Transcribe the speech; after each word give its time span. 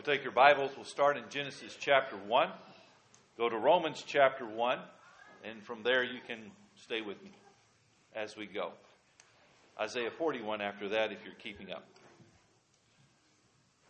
You'll 0.00 0.14
take 0.16 0.22
your 0.22 0.32
Bibles, 0.32 0.70
we'll 0.76 0.86
start 0.86 1.18
in 1.18 1.24
Genesis 1.28 1.76
chapter 1.78 2.16
1, 2.16 2.48
go 3.36 3.50
to 3.50 3.58
Romans 3.58 4.02
chapter 4.06 4.46
1, 4.46 4.78
and 5.44 5.62
from 5.62 5.82
there 5.82 6.02
you 6.02 6.20
can 6.26 6.38
stay 6.82 7.02
with 7.02 7.22
me 7.22 7.32
as 8.16 8.34
we 8.34 8.46
go. 8.46 8.70
Isaiah 9.78 10.10
41 10.10 10.62
after 10.62 10.88
that, 10.88 11.12
if 11.12 11.18
you're 11.22 11.34
keeping 11.34 11.70
up. 11.70 11.84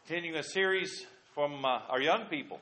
Continuing 0.04 0.40
a 0.40 0.42
series 0.42 1.06
from 1.32 1.64
uh, 1.64 1.78
our 1.88 2.00
young 2.00 2.24
people. 2.24 2.58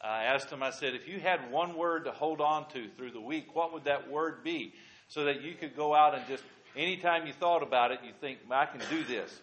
I 0.00 0.26
asked 0.26 0.50
them, 0.50 0.62
I 0.62 0.70
said, 0.70 0.94
if 0.94 1.08
you 1.08 1.18
had 1.18 1.50
one 1.50 1.76
word 1.76 2.04
to 2.04 2.12
hold 2.12 2.40
on 2.40 2.68
to 2.68 2.86
through 2.96 3.10
the 3.10 3.20
week, 3.20 3.56
what 3.56 3.72
would 3.72 3.82
that 3.86 4.08
word 4.08 4.44
be? 4.44 4.74
So 5.08 5.24
that 5.24 5.42
you 5.42 5.54
could 5.54 5.74
go 5.74 5.92
out 5.92 6.14
and 6.14 6.24
just, 6.28 6.44
anytime 6.76 7.26
you 7.26 7.32
thought 7.32 7.64
about 7.64 7.90
it, 7.90 7.98
you 8.06 8.12
think, 8.20 8.38
I 8.48 8.66
can 8.66 8.80
do 8.88 9.02
this. 9.02 9.40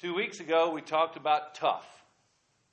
Two 0.00 0.14
weeks 0.14 0.38
ago, 0.38 0.70
we 0.70 0.80
talked 0.80 1.16
about 1.16 1.56
tough. 1.56 1.88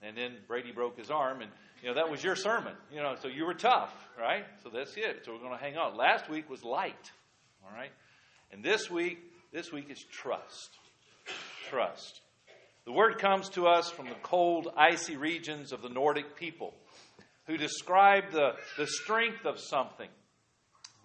And 0.04 0.18
then 0.18 0.38
Brady 0.48 0.72
broke 0.72 0.98
his 0.98 1.12
arm, 1.12 1.42
and, 1.42 1.52
you 1.84 1.90
know, 1.90 1.96
that 1.96 2.10
was 2.10 2.24
your 2.24 2.36
sermon. 2.36 2.74
You 2.92 3.02
know, 3.02 3.16
so 3.22 3.28
you 3.28 3.46
were 3.46 3.54
tough, 3.54 3.94
right? 4.20 4.46
So 4.64 4.70
that's 4.70 4.98
it. 4.98 5.24
So 5.26 5.34
we're 5.34 5.40
going 5.40 5.58
to 5.58 5.64
hang 5.64 5.78
on. 5.78 5.96
Last 5.96 6.30
week 6.30 6.50
was 6.50 6.64
light, 6.64 7.12
all 7.64 7.72
right? 7.76 7.92
And 8.52 8.64
this 8.64 8.90
week, 8.90 9.20
this 9.54 9.72
week 9.72 9.92
is 9.92 10.04
trust. 10.12 10.70
Trust. 11.70 12.22
The 12.86 12.92
word 12.92 13.20
comes 13.20 13.50
to 13.50 13.68
us 13.68 13.92
from 13.92 14.08
the 14.08 14.16
cold, 14.24 14.68
icy 14.76 15.18
regions 15.18 15.72
of 15.72 15.84
the 15.84 15.90
Nordic 15.90 16.36
people 16.36 16.74
who 17.46 17.58
describe 17.58 18.32
the, 18.32 18.54
the 18.78 18.88
strength 18.88 19.46
of 19.46 19.60
something, 19.60 20.10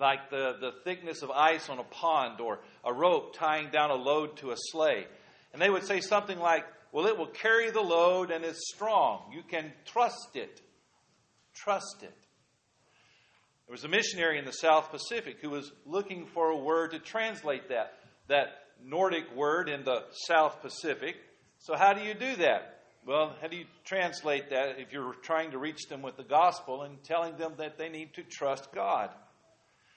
like 0.01 0.31
the, 0.31 0.57
the 0.61 0.73
thickness 0.85 1.23
of 1.23 1.31
ice 1.31 1.69
on 1.69 1.79
a 1.79 1.85
pond 1.85 2.41
or 2.41 2.61
a 2.83 2.93
rope 2.93 3.35
tying 3.37 3.69
down 3.71 3.91
a 3.91 3.95
load 3.95 4.39
to 4.39 4.53
a 4.53 4.57
sleigh. 4.57 5.07
And 5.53 5.61
they 5.61 5.69
would 5.69 5.85
say 5.85 6.01
something 6.01 6.39
like, 6.39 6.65
Well, 6.97 7.09
it 7.09 7.19
will 7.19 7.27
carry 7.27 7.71
the 7.71 7.83
load 7.83 8.31
and 8.31 8.43
is 8.43 8.71
strong. 8.75 9.31
You 9.31 9.43
can 9.43 9.71
trust 9.85 10.31
it. 10.35 10.63
Trust 11.55 11.97
it. 12.01 12.15
There 13.67 13.73
was 13.73 13.85
a 13.85 13.89
missionary 13.89 14.39
in 14.39 14.47
the 14.47 14.53
South 14.53 14.91
Pacific 14.91 15.37
who 15.43 15.51
was 15.51 15.71
looking 15.85 16.25
for 16.25 16.49
a 16.49 16.57
word 16.57 16.93
to 16.93 16.99
translate 16.99 17.69
that, 17.69 17.93
that 18.29 18.47
Nordic 18.83 19.25
word 19.37 19.69
in 19.69 19.85
the 19.85 20.05
South 20.27 20.63
Pacific. 20.63 21.17
So, 21.59 21.77
how 21.77 21.93
do 21.93 22.03
you 22.03 22.15
do 22.15 22.35
that? 22.37 22.81
Well, 23.07 23.37
how 23.43 23.49
do 23.49 23.59
you 23.59 23.67
translate 23.85 24.49
that 24.49 24.79
if 24.79 24.91
you're 24.91 25.17
trying 25.21 25.51
to 25.51 25.59
reach 25.59 25.89
them 25.91 26.01
with 26.01 26.17
the 26.17 26.25
gospel 26.25 26.81
and 26.81 27.05
telling 27.05 27.37
them 27.37 27.57
that 27.59 27.77
they 27.77 27.91
need 27.91 28.15
to 28.15 28.23
trust 28.23 28.73
God? 28.75 29.11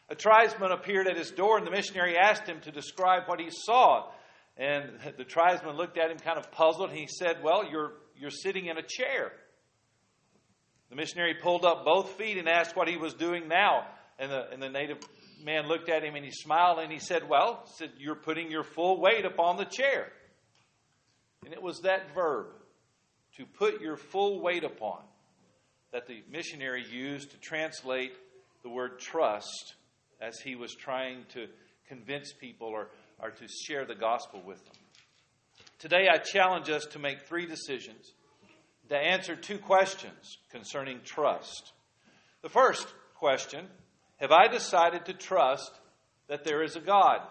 A 0.10 0.16
tribesman 0.16 0.73
appeared 0.73 1.08
at 1.08 1.16
his 1.16 1.32
door, 1.32 1.60
and 1.60 1.66
the 1.66 1.72
missionary 1.72 2.18
asked 2.18 2.45
him 2.45 2.60
to 2.60 2.73
describe 2.73 3.23
what 3.28 3.40
he 3.40 3.52
saw. 3.52 4.10
And 4.60 4.92
the 5.18 5.24
tribesman 5.24 5.78
looked 5.78 5.98
at 5.98 6.12
him 6.12 6.18
kind 6.18 6.38
of 6.38 6.52
puzzled, 6.52 6.92
he 6.92 7.08
said, 7.08 7.38
Well, 7.42 7.64
you're, 7.70 7.94
you're 8.18 8.30
sitting 8.30 8.66
in 8.66 8.78
a 8.78 8.84
chair. 8.84 9.32
The 10.90 10.98
missionary 10.98 11.36
pulled 11.42 11.64
up 11.64 11.86
both 11.86 12.12
feet 12.18 12.38
and 12.38 12.50
asked 12.50 12.76
what 12.76 12.90
he 12.90 12.98
was 12.98 13.14
doing 13.14 13.48
now. 13.48 13.88
And 14.20 14.30
the, 14.30 14.50
and 14.52 14.62
the 14.62 14.70
native 14.70 14.98
man 15.46 15.68
looked 15.68 15.88
at 15.88 16.04
him 16.04 16.16
and 16.16 16.26
he 16.26 16.32
smiled 16.32 16.80
and 16.80 16.92
he 16.92 17.00
said, 17.00 17.30
Well, 17.30 17.64
said, 17.78 17.92
you're 17.98 18.16
putting 18.16 18.52
your 18.52 18.64
full 18.64 19.00
weight 19.00 19.24
upon 19.24 19.56
the 19.56 19.64
chair. 19.66 20.12
And 21.46 21.54
it 21.54 21.62
was 21.62 21.80
that 21.82 22.14
verb, 22.14 22.48
to 23.38 23.46
put 23.46 23.80
your 23.80 23.96
full 23.96 24.42
weight 24.42 24.66
upon 24.66 25.00
that 25.94 26.06
the 26.06 26.22
missionary 26.30 26.84
used 26.92 27.32
to 27.32 27.38
translate 27.38 28.12
the 28.64 28.70
word 28.70 29.00
trust 29.00 29.76
as 30.20 30.38
he 30.40 30.56
was 30.56 30.76
trying 30.76 31.23
to 31.34 31.48
convince 31.88 32.34
people 32.34 32.68
or, 32.68 32.90
or 33.22 33.31
to 33.31 33.48
share 33.48 33.86
the 33.86 33.95
gospel 33.95 34.42
with 34.45 34.64
them. 34.66 34.75
Today, 35.80 36.08
I 36.12 36.17
challenge 36.17 36.70
us 36.70 36.86
to 36.88 37.00
make 37.00 37.22
three 37.22 37.45
decisions 37.45 38.14
to 38.89 38.98
answer 38.98 39.36
two 39.36 39.58
questions 39.58 40.38
concerning 40.52 41.00
trust. 41.03 41.72
The 42.42 42.50
first 42.50 42.88
question 43.16 43.67
Have 44.17 44.32
I 44.32 44.48
decided 44.48 45.05
to 45.05 45.14
trust 45.14 45.71
that 46.27 46.44
there 46.44 46.64
is 46.64 46.76
a 46.76 46.82
God? 46.82 47.21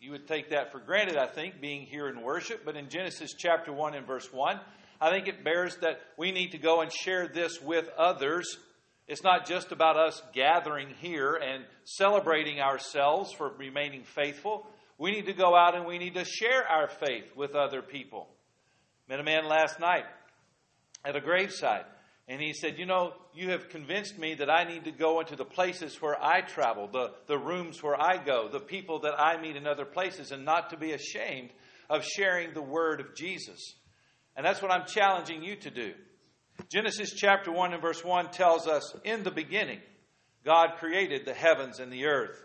You 0.00 0.12
would 0.12 0.26
take 0.26 0.50
that 0.50 0.72
for 0.72 0.78
granted, 0.78 1.16
I 1.16 1.26
think, 1.26 1.60
being 1.60 1.82
here 1.82 2.08
in 2.08 2.22
worship, 2.22 2.64
but 2.64 2.76
in 2.76 2.88
Genesis 2.88 3.32
chapter 3.32 3.72
1 3.72 3.94
and 3.94 4.06
verse 4.06 4.30
1, 4.32 4.60
I 5.00 5.10
think 5.10 5.26
it 5.26 5.44
bears 5.44 5.76
that 5.76 6.00
we 6.18 6.32
need 6.32 6.52
to 6.52 6.58
go 6.58 6.80
and 6.80 6.92
share 6.92 7.28
this 7.28 7.60
with 7.60 7.88
others. 7.96 8.58
It's 9.08 9.22
not 9.22 9.46
just 9.46 9.72
about 9.72 9.96
us 9.96 10.20
gathering 10.34 10.88
here 11.00 11.34
and 11.34 11.64
celebrating 11.84 12.60
ourselves 12.60 13.32
for 13.32 13.50
remaining 13.56 14.04
faithful. 14.04 14.66
We 14.98 15.10
need 15.10 15.26
to 15.26 15.34
go 15.34 15.54
out 15.54 15.74
and 15.74 15.86
we 15.86 15.98
need 15.98 16.14
to 16.14 16.24
share 16.24 16.66
our 16.66 16.88
faith 16.88 17.36
with 17.36 17.54
other 17.54 17.82
people. 17.82 18.28
Met 19.08 19.20
a 19.20 19.24
man 19.24 19.46
last 19.46 19.78
night 19.78 20.04
at 21.04 21.16
a 21.16 21.20
graveside, 21.20 21.84
and 22.26 22.40
he 22.40 22.52
said, 22.52 22.78
You 22.78 22.86
know, 22.86 23.12
you 23.34 23.50
have 23.50 23.68
convinced 23.68 24.18
me 24.18 24.34
that 24.34 24.50
I 24.50 24.64
need 24.64 24.84
to 24.84 24.90
go 24.90 25.20
into 25.20 25.36
the 25.36 25.44
places 25.44 26.00
where 26.00 26.20
I 26.20 26.40
travel, 26.40 26.88
the, 26.88 27.12
the 27.28 27.38
rooms 27.38 27.82
where 27.82 28.00
I 28.00 28.16
go, 28.16 28.48
the 28.48 28.58
people 28.58 29.00
that 29.00 29.14
I 29.18 29.40
meet 29.40 29.56
in 29.56 29.66
other 29.66 29.84
places, 29.84 30.32
and 30.32 30.44
not 30.44 30.70
to 30.70 30.76
be 30.76 30.92
ashamed 30.92 31.50
of 31.88 32.04
sharing 32.04 32.52
the 32.52 32.62
word 32.62 33.00
of 33.00 33.14
Jesus. 33.14 33.74
And 34.34 34.44
that's 34.44 34.60
what 34.60 34.72
I'm 34.72 34.86
challenging 34.86 35.42
you 35.42 35.56
to 35.56 35.70
do. 35.70 35.92
Genesis 36.70 37.12
chapter 37.14 37.52
1 37.52 37.74
and 37.74 37.82
verse 37.82 38.02
1 38.02 38.30
tells 38.30 38.66
us, 38.66 38.94
In 39.04 39.22
the 39.22 39.30
beginning, 39.30 39.80
God 40.44 40.76
created 40.78 41.24
the 41.24 41.34
heavens 41.34 41.78
and 41.78 41.92
the 41.92 42.06
earth. 42.06 42.42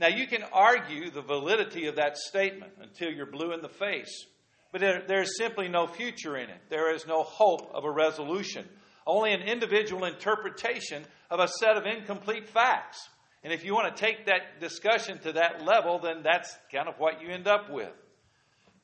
Now, 0.00 0.08
you 0.08 0.26
can 0.26 0.42
argue 0.50 1.10
the 1.10 1.20
validity 1.20 1.86
of 1.86 1.96
that 1.96 2.16
statement 2.16 2.72
until 2.80 3.10
you're 3.10 3.30
blue 3.30 3.52
in 3.52 3.60
the 3.60 3.68
face, 3.68 4.24
but 4.72 4.80
there, 4.80 5.02
there's 5.06 5.36
simply 5.36 5.68
no 5.68 5.86
future 5.86 6.38
in 6.38 6.48
it. 6.48 6.58
There 6.70 6.94
is 6.94 7.06
no 7.06 7.22
hope 7.22 7.70
of 7.74 7.84
a 7.84 7.90
resolution, 7.90 8.66
only 9.06 9.34
an 9.34 9.42
individual 9.42 10.06
interpretation 10.06 11.04
of 11.30 11.38
a 11.38 11.48
set 11.48 11.76
of 11.76 11.84
incomplete 11.84 12.48
facts. 12.48 13.10
And 13.44 13.52
if 13.52 13.62
you 13.62 13.74
want 13.74 13.94
to 13.94 14.02
take 14.02 14.24
that 14.24 14.58
discussion 14.58 15.18
to 15.18 15.32
that 15.32 15.66
level, 15.66 15.98
then 15.98 16.22
that's 16.22 16.56
kind 16.72 16.88
of 16.88 16.94
what 16.96 17.20
you 17.20 17.28
end 17.28 17.46
up 17.46 17.70
with. 17.70 17.92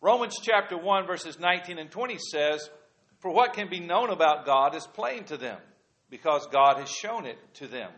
Romans 0.02 0.38
chapter 0.42 0.76
1, 0.76 1.06
verses 1.06 1.38
19 1.38 1.78
and 1.78 1.90
20 1.90 2.18
says, 2.30 2.68
For 3.20 3.30
what 3.30 3.54
can 3.54 3.70
be 3.70 3.80
known 3.80 4.10
about 4.10 4.44
God 4.44 4.74
is 4.74 4.86
plain 4.86 5.24
to 5.24 5.38
them, 5.38 5.58
because 6.10 6.46
God 6.52 6.76
has 6.76 6.90
shown 6.90 7.24
it 7.24 7.38
to 7.54 7.66
them. 7.66 7.90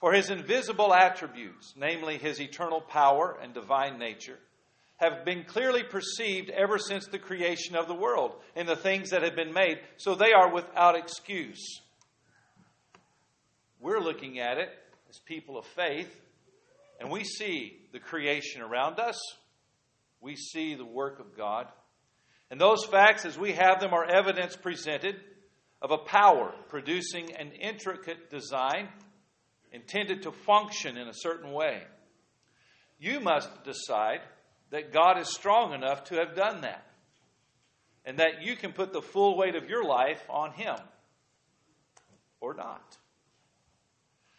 For 0.00 0.12
his 0.12 0.30
invisible 0.30 0.92
attributes, 0.92 1.74
namely 1.76 2.18
his 2.18 2.40
eternal 2.40 2.80
power 2.80 3.38
and 3.42 3.54
divine 3.54 3.98
nature, 3.98 4.38
have 4.96 5.24
been 5.24 5.44
clearly 5.44 5.82
perceived 5.82 6.50
ever 6.50 6.78
since 6.78 7.06
the 7.06 7.18
creation 7.18 7.74
of 7.74 7.88
the 7.88 7.94
world 7.94 8.34
in 8.54 8.66
the 8.66 8.76
things 8.76 9.10
that 9.10 9.22
have 9.22 9.34
been 9.34 9.52
made, 9.52 9.80
so 9.96 10.14
they 10.14 10.32
are 10.32 10.52
without 10.52 10.96
excuse. 10.96 11.80
We're 13.80 14.00
looking 14.00 14.38
at 14.38 14.58
it 14.58 14.68
as 15.08 15.18
people 15.18 15.58
of 15.58 15.66
faith, 15.66 16.20
and 17.00 17.10
we 17.10 17.24
see 17.24 17.78
the 17.92 17.98
creation 17.98 18.62
around 18.62 18.98
us 18.98 19.18
we 20.24 20.36
see 20.36 20.74
the 20.74 20.86
work 20.86 21.20
of 21.20 21.36
God. 21.36 21.68
And 22.50 22.58
those 22.58 22.86
facts, 22.86 23.26
as 23.26 23.38
we 23.38 23.52
have 23.52 23.78
them, 23.78 23.92
are 23.92 24.04
evidence 24.04 24.56
presented 24.56 25.16
of 25.82 25.90
a 25.90 25.98
power 25.98 26.54
producing 26.70 27.34
an 27.34 27.52
intricate 27.52 28.30
design 28.30 28.88
intended 29.74 30.22
to 30.22 30.30
function 30.30 30.96
in 30.96 31.08
a 31.08 31.14
certain 31.14 31.52
way. 31.52 31.82
You 32.98 33.18
must 33.20 33.64
decide 33.64 34.20
that 34.70 34.92
God 34.92 35.18
is 35.18 35.34
strong 35.34 35.74
enough 35.74 36.04
to 36.04 36.14
have 36.16 36.36
done 36.36 36.60
that, 36.60 36.86
and 38.04 38.18
that 38.18 38.42
you 38.42 38.54
can 38.54 38.72
put 38.72 38.92
the 38.92 39.02
full 39.02 39.36
weight 39.36 39.56
of 39.56 39.68
your 39.68 39.84
life 39.84 40.22
on 40.30 40.52
Him 40.52 40.76
or 42.40 42.54
not. 42.54 42.96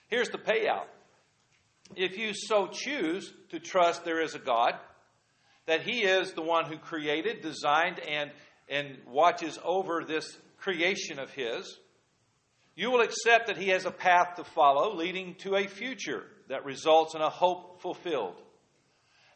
Here's 0.07 0.29
the 0.29 0.37
payout. 0.37 0.87
If 1.95 2.17
you 2.17 2.33
so 2.33 2.67
choose 2.67 3.31
to 3.49 3.59
trust 3.59 4.05
there 4.05 4.21
is 4.21 4.35
a 4.35 4.39
God, 4.39 4.73
that 5.65 5.81
He 5.81 6.03
is 6.03 6.31
the 6.31 6.41
one 6.41 6.65
who 6.65 6.77
created, 6.77 7.41
designed, 7.41 7.99
and, 7.99 8.31
and 8.69 8.97
watches 9.05 9.59
over 9.63 10.03
this 10.07 10.37
creation 10.57 11.19
of 11.19 11.31
His, 11.31 11.77
you 12.75 12.91
will 12.91 13.01
accept 13.01 13.47
that 13.47 13.57
He 13.57 13.69
has 13.69 13.85
a 13.85 13.91
path 13.91 14.35
to 14.35 14.43
follow 14.43 14.95
leading 14.95 15.35
to 15.35 15.55
a 15.55 15.67
future 15.67 16.23
that 16.49 16.65
results 16.65 17.15
in 17.15 17.21
a 17.21 17.29
hope 17.29 17.81
fulfilled. 17.81 18.41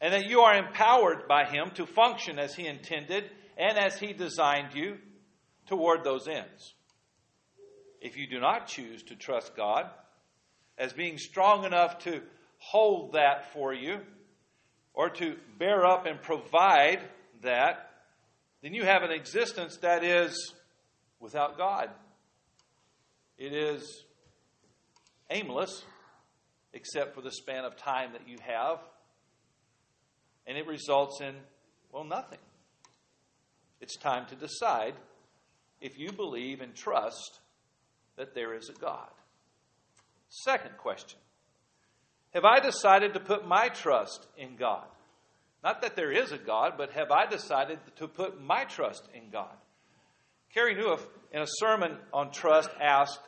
And 0.01 0.13
that 0.13 0.27
you 0.27 0.41
are 0.41 0.55
empowered 0.55 1.27
by 1.27 1.45
Him 1.45 1.71
to 1.75 1.85
function 1.85 2.39
as 2.39 2.55
He 2.55 2.67
intended 2.67 3.25
and 3.57 3.77
as 3.77 3.99
He 3.99 4.13
designed 4.13 4.73
you 4.73 4.97
toward 5.67 6.03
those 6.03 6.27
ends. 6.27 6.73
If 8.01 8.17
you 8.17 8.27
do 8.27 8.39
not 8.39 8.67
choose 8.67 9.03
to 9.03 9.15
trust 9.15 9.55
God 9.55 9.85
as 10.77 10.93
being 10.93 11.17
strong 11.17 11.65
enough 11.65 11.99
to 11.99 12.21
hold 12.59 13.13
that 13.13 13.51
for 13.53 13.73
you, 13.73 13.99
or 14.93 15.09
to 15.09 15.37
bear 15.57 15.85
up 15.85 16.05
and 16.05 16.21
provide 16.21 16.99
that, 17.41 17.89
then 18.61 18.73
you 18.73 18.83
have 18.83 19.01
an 19.01 19.11
existence 19.11 19.77
that 19.77 20.03
is 20.03 20.53
without 21.19 21.57
God. 21.57 21.89
It 23.39 23.53
is 23.53 24.03
aimless, 25.29 25.83
except 26.73 27.15
for 27.15 27.21
the 27.21 27.31
span 27.31 27.63
of 27.63 27.77
time 27.77 28.11
that 28.11 28.27
you 28.27 28.35
have, 28.45 28.79
and 30.45 30.57
it 30.57 30.67
results 30.67 31.21
in, 31.21 31.35
well, 31.89 32.03
nothing. 32.03 32.39
It's 33.79 33.95
time 33.95 34.25
to 34.27 34.35
decide 34.35 34.93
if 35.79 35.97
you 35.97 36.11
believe 36.11 36.59
and 36.59 36.75
trust 36.75 37.39
that 38.17 38.35
there 38.35 38.53
is 38.53 38.67
a 38.67 38.73
God. 38.73 39.07
Second 40.27 40.77
question 40.77 41.19
Have 42.33 42.43
I 42.43 42.59
decided 42.59 43.13
to 43.13 43.21
put 43.21 43.47
my 43.47 43.69
trust 43.69 44.27
in 44.37 44.57
God? 44.57 44.85
Not 45.63 45.81
that 45.81 45.95
there 45.95 46.11
is 46.11 46.33
a 46.33 46.37
God, 46.37 46.73
but 46.77 46.91
have 46.91 47.09
I 47.09 47.25
decided 47.25 47.79
to 47.95 48.07
put 48.09 48.41
my 48.41 48.65
trust 48.65 49.07
in 49.13 49.29
God? 49.29 49.55
Carey 50.53 50.75
Nieuwhof, 50.75 51.05
in 51.31 51.41
a 51.41 51.47
sermon 51.47 51.95
on 52.11 52.31
trust, 52.31 52.69
asked, 52.81 53.19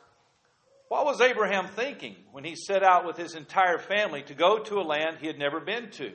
What 0.92 1.06
was 1.06 1.22
Abraham 1.22 1.68
thinking 1.68 2.16
when 2.32 2.44
he 2.44 2.54
set 2.54 2.82
out 2.82 3.06
with 3.06 3.16
his 3.16 3.34
entire 3.34 3.78
family 3.78 4.24
to 4.24 4.34
go 4.34 4.58
to 4.58 4.78
a 4.78 4.84
land 4.84 5.16
he 5.18 5.26
had 5.26 5.38
never 5.38 5.58
been 5.58 5.90
to, 5.92 6.12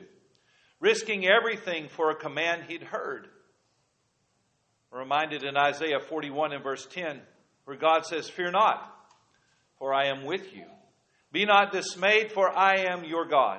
risking 0.78 1.26
everything 1.26 1.88
for 1.88 2.12
a 2.12 2.14
command 2.14 2.62
he'd 2.68 2.84
heard? 2.84 3.26
Reminded 4.92 5.42
in 5.42 5.56
Isaiah 5.56 5.98
41 5.98 6.52
and 6.52 6.62
verse 6.62 6.86
10, 6.92 7.20
where 7.64 7.76
God 7.76 8.06
says, 8.06 8.30
Fear 8.30 8.52
not, 8.52 8.88
for 9.80 9.92
I 9.92 10.10
am 10.10 10.24
with 10.24 10.54
you. 10.54 10.66
Be 11.32 11.44
not 11.44 11.72
dismayed, 11.72 12.30
for 12.30 12.48
I 12.48 12.84
am 12.88 13.02
your 13.02 13.26
God. 13.26 13.58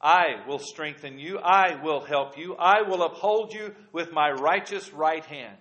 I 0.00 0.46
will 0.48 0.60
strengthen 0.60 1.18
you. 1.18 1.40
I 1.40 1.78
will 1.84 2.00
help 2.00 2.38
you. 2.38 2.56
I 2.56 2.88
will 2.88 3.02
uphold 3.02 3.52
you 3.52 3.74
with 3.92 4.14
my 4.14 4.30
righteous 4.30 4.94
right 4.94 5.26
hand. 5.26 5.58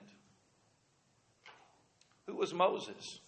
Who 2.28 2.38
was 2.38 2.54
Moses? 2.54 3.20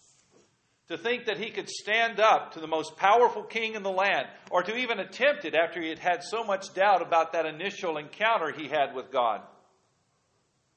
To 0.88 0.98
think 0.98 1.26
that 1.26 1.38
he 1.38 1.50
could 1.50 1.68
stand 1.68 2.20
up 2.20 2.52
to 2.52 2.60
the 2.60 2.66
most 2.66 2.96
powerful 2.96 3.42
king 3.42 3.74
in 3.74 3.82
the 3.82 3.90
land, 3.90 4.26
or 4.50 4.62
to 4.62 4.76
even 4.76 5.00
attempt 5.00 5.44
it 5.44 5.54
after 5.54 5.80
he 5.80 5.88
had 5.88 5.98
had 5.98 6.22
so 6.22 6.44
much 6.44 6.74
doubt 6.74 7.00
about 7.00 7.32
that 7.32 7.46
initial 7.46 7.96
encounter 7.96 8.52
he 8.52 8.68
had 8.68 8.94
with 8.94 9.10
God. 9.10 9.40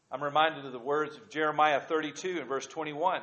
I'm 0.09 0.23
reminded 0.23 0.65
of 0.65 0.71
the 0.71 0.79
words 0.79 1.17
of 1.17 1.29
Jeremiah 1.29 1.81
32 1.81 2.37
and 2.39 2.47
verse 2.47 2.65
21. 2.67 3.21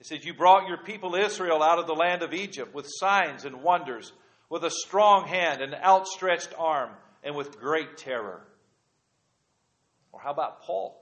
It 0.00 0.06
says, 0.06 0.24
You 0.24 0.34
brought 0.34 0.68
your 0.68 0.84
people 0.84 1.14
Israel 1.14 1.62
out 1.62 1.78
of 1.78 1.86
the 1.86 1.94
land 1.94 2.22
of 2.22 2.34
Egypt 2.34 2.74
with 2.74 2.86
signs 2.88 3.46
and 3.46 3.62
wonders 3.62 4.12
with 4.50 4.64
a 4.64 4.70
strong 4.70 5.28
hand, 5.28 5.62
and 5.62 5.74
outstretched 5.74 6.52
arm, 6.58 6.90
and 7.22 7.36
with 7.36 7.58
great 7.58 7.96
terror. 7.96 8.42
Or 10.12 10.20
how 10.20 10.32
about 10.32 10.62
Paul? 10.62 11.00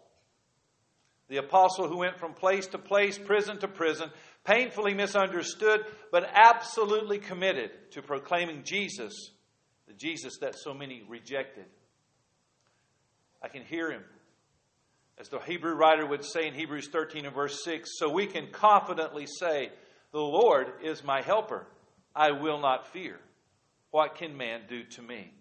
The 1.29 1.39
apostle 1.39 1.89
who 1.89 1.97
went 1.99 2.19
from 2.19 2.35
place 2.35 2.67
to 2.69 2.79
place, 2.79 3.19
prison 3.19 3.59
to 3.61 3.69
prison, 3.69 4.11
painfully 4.49 4.95
misunderstood, 4.95 5.85
but 6.11 6.29
absolutely 6.33 7.19
committed 7.19 7.71
to 7.91 8.01
proclaiming 8.01 8.63
Jesus, 8.65 9.13
the 9.87 9.93
Jesus 9.93 10.39
that 10.41 10.59
so 10.59 10.73
many 10.73 11.05
rejected. 11.07 11.67
I 13.43 13.49
can 13.49 13.63
hear 13.63 13.91
him. 13.91 14.03
As 15.19 15.29
the 15.29 15.41
Hebrew 15.41 15.75
writer 15.75 16.07
would 16.07 16.25
say 16.25 16.47
in 16.47 16.55
Hebrews 16.55 16.89
13 16.89 17.27
and 17.27 17.35
verse 17.35 17.63
6, 17.63 17.91
so 17.99 18.09
we 18.09 18.27
can 18.27 18.49
confidently 18.51 19.27
say, 19.27 19.71
The 20.13 20.21
Lord 20.21 20.69
is 20.83 21.05
my 21.05 21.21
helper. 21.21 21.67
I 22.17 22.31
will 22.31 22.59
not 22.59 22.93
fear. 22.93 23.19
What 23.91 24.15
can 24.15 24.37
man 24.37 24.63
do 24.69 24.85
to 24.85 25.03
me? 25.03 25.33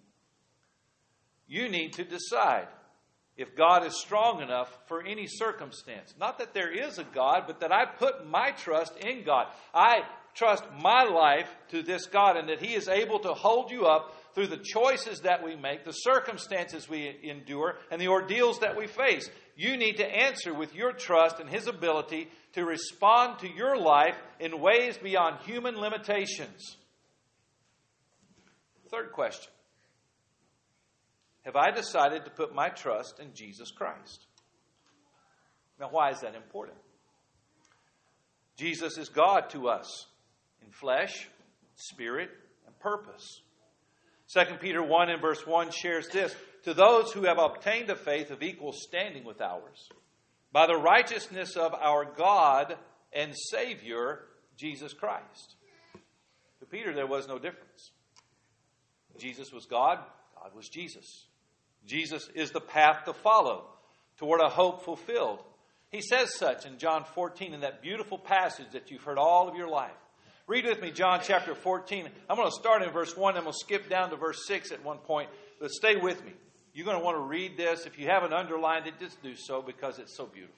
You 1.47 1.69
need 1.69 1.93
to 1.93 2.03
decide 2.03 2.67
if 3.37 3.55
God 3.55 3.85
is 3.85 3.99
strong 3.99 4.41
enough 4.41 4.75
for 4.87 5.03
any 5.03 5.27
circumstance. 5.27 6.13
Not 6.19 6.39
that 6.39 6.53
there 6.53 6.71
is 6.71 6.97
a 6.97 7.03
God, 7.03 7.43
but 7.45 7.59
that 7.59 7.71
I 7.71 7.85
put 7.85 8.27
my 8.27 8.51
trust 8.51 8.97
in 8.97 9.23
God. 9.23 9.47
I 9.73 10.01
trust 10.33 10.63
my 10.81 11.03
life 11.03 11.49
to 11.69 11.83
this 11.83 12.07
God 12.07 12.35
and 12.35 12.49
that 12.49 12.61
He 12.61 12.73
is 12.73 12.87
able 12.87 13.19
to 13.19 13.33
hold 13.33 13.71
you 13.71 13.85
up 13.85 14.15
through 14.33 14.47
the 14.47 14.57
choices 14.57 15.21
that 15.21 15.43
we 15.43 15.55
make, 15.55 15.83
the 15.83 15.91
circumstances 15.91 16.89
we 16.89 17.15
endure, 17.23 17.75
and 17.91 18.01
the 18.01 18.07
ordeals 18.07 18.59
that 18.59 18.75
we 18.75 18.87
face. 18.87 19.29
You 19.55 19.77
need 19.77 19.97
to 19.97 20.05
answer 20.05 20.53
with 20.53 20.75
your 20.75 20.91
trust 20.91 21.39
and 21.39 21.49
His 21.49 21.67
ability 21.67 22.29
to 22.53 22.65
respond 22.65 23.39
to 23.39 23.47
your 23.47 23.77
life 23.77 24.15
in 24.39 24.59
ways 24.59 24.97
beyond 24.97 25.37
human 25.45 25.75
limitations. 25.75 26.77
Third 28.89 29.11
question 29.11 29.51
Have 31.47 31.55
I 31.55 31.71
decided 31.71 32.25
to 32.25 32.31
put 32.31 32.53
my 32.53 32.67
trust 32.67 33.21
in 33.21 33.33
Jesus 33.33 33.71
Christ? 33.71 34.27
Now, 35.79 35.87
why 35.89 36.11
is 36.11 36.19
that 36.19 36.35
important? 36.35 36.77
Jesus 38.57 38.97
is 38.97 39.07
God 39.07 39.49
to 39.51 39.69
us 39.69 40.07
in 40.61 40.69
flesh, 40.73 41.29
spirit, 41.75 42.31
and 42.65 42.77
purpose. 42.79 43.39
2 44.33 44.57
Peter 44.59 44.83
1 44.83 45.09
and 45.09 45.21
verse 45.21 45.47
1 45.47 45.71
shares 45.71 46.09
this 46.09 46.35
To 46.65 46.73
those 46.73 47.13
who 47.13 47.23
have 47.23 47.37
obtained 47.39 47.89
a 47.89 47.95
faith 47.95 48.29
of 48.29 48.43
equal 48.43 48.73
standing 48.73 49.23
with 49.23 49.39
ours, 49.39 49.87
by 50.51 50.67
the 50.67 50.75
righteousness 50.75 51.55
of 51.55 51.73
our 51.73 52.03
God 52.03 52.75
and 53.13 53.33
Savior, 53.51 54.25
Jesus 54.57 54.91
Christ. 54.91 55.55
To 56.59 56.65
Peter, 56.65 56.93
there 56.93 57.07
was 57.07 57.25
no 57.25 57.39
difference. 57.39 57.91
Jesus 59.17 59.53
was 59.53 59.65
God, 59.65 59.99
God 60.35 60.53
was 60.53 60.67
Jesus. 60.67 61.26
Jesus 61.87 62.29
is 62.35 62.51
the 62.51 62.61
path 62.61 63.05
to 63.05 63.13
follow 63.13 63.65
toward 64.17 64.41
a 64.41 64.49
hope 64.49 64.83
fulfilled. 64.83 65.43
He 65.89 66.01
says 66.01 66.35
such 66.35 66.65
in 66.65 66.77
John 66.77 67.05
14 67.15 67.53
in 67.53 67.61
that 67.61 67.81
beautiful 67.81 68.17
passage 68.17 68.67
that 68.73 68.91
you've 68.91 69.03
heard 69.03 69.17
all 69.17 69.47
of 69.47 69.55
your 69.55 69.69
life. 69.69 69.95
Read 70.45 70.65
with 70.65 70.81
me 70.81 70.91
John 70.91 71.21
chapter 71.23 71.55
14. 71.55 72.07
I'm 72.29 72.35
going 72.35 72.47
to 72.47 72.55
start 72.55 72.83
in 72.83 72.91
verse 72.91 73.15
1 73.15 73.35
and 73.35 73.45
we'll 73.45 73.53
skip 73.53 73.89
down 73.89 74.09
to 74.11 74.15
verse 74.17 74.45
6 74.47 74.71
at 74.71 74.83
one 74.83 74.97
point, 74.97 75.29
but 75.59 75.71
stay 75.71 75.95
with 75.95 76.23
me. 76.23 76.33
You're 76.73 76.85
going 76.85 76.97
to 76.97 77.03
want 77.03 77.17
to 77.17 77.23
read 77.23 77.57
this. 77.57 77.85
If 77.85 77.97
you 77.97 78.07
haven't 78.07 78.33
underlined 78.33 78.85
it, 78.85 78.99
just 78.99 79.21
do 79.23 79.35
so 79.35 79.61
because 79.61 79.97
it's 79.97 80.15
so 80.15 80.25
beautiful. 80.25 80.55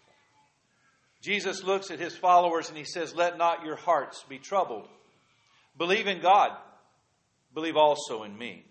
Jesus 1.22 1.64
looks 1.64 1.92
at 1.92 2.00
his 2.00 2.16
followers 2.16 2.70
and 2.70 2.78
he 2.78 2.84
says, 2.84 3.16
Let 3.16 3.38
not 3.38 3.64
your 3.64 3.76
hearts 3.76 4.24
be 4.28 4.38
troubled. 4.38 4.88
Believe 5.78 6.08
in 6.08 6.22
God 6.22 6.52
believe 7.54 7.78
also 7.78 8.24
in 8.24 8.38
me. 8.38 8.66